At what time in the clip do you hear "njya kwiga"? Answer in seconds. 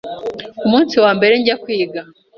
1.41-2.01